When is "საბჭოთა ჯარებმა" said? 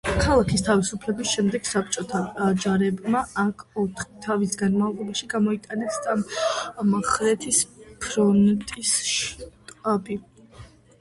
1.71-3.21